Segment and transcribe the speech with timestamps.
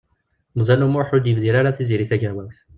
[0.57, 2.57] Meẓyan U Muḥ ur d-yebdir ara Tiziri Tagawawt.